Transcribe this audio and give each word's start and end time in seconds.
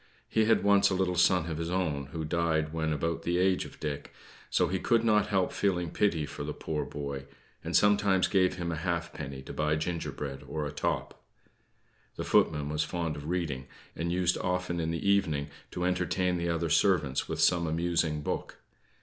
He 0.27 0.45
had 0.45 0.63
once 0.63 0.89
a 0.89 0.95
little 0.95 1.13
son 1.15 1.45
of 1.51 1.59
his 1.59 1.69
own, 1.69 2.07
who 2.07 2.25
died 2.25 2.73
when 2.73 2.91
about 2.91 3.21
the 3.21 3.37
age 3.37 3.65
of 3.65 3.79
Dick; 3.79 4.11
so 4.49 4.67
he 4.67 4.79
could 4.79 5.03
not 5.03 5.27
help 5.27 5.53
feeling 5.53 5.91
pity 5.91 6.25
for 6.25 6.43
the 6.43 6.55
poor 6.55 6.85
boy, 6.85 7.25
and 7.63 7.75
sometimes 7.75 8.27
gave 8.27 8.55
him 8.55 8.71
a 8.71 8.77
halfpenny 8.77 9.43
to 9.43 9.53
buy 9.53 9.75
gingerbread 9.75 10.41
or 10.47 10.65
a 10.65 10.71
top. 10.71 11.21
The 12.15 12.23
footman 12.23 12.67
was 12.67 12.83
fond 12.83 13.15
of 13.15 13.29
reading, 13.29 13.67
and 13.95 14.11
used 14.11 14.39
often 14.39 14.79
in 14.79 14.89
the 14.89 15.07
evening 15.07 15.51
to 15.69 15.85
entertain 15.85 16.37
the 16.37 16.49
other 16.49 16.71
servants 16.71 17.29
with 17.29 17.39
some 17.39 17.67
amusing 17.67 18.23
book. 18.23 18.57